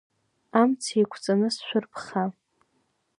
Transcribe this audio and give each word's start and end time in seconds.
Амца 0.59 0.91
еиқәҵаны 0.95 1.47
сшәырԥха… 1.55 2.23